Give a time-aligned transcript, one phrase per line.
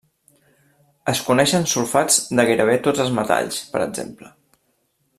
[1.11, 4.35] Es coneixen sulfats de gairebé tots els metalls, per exemple.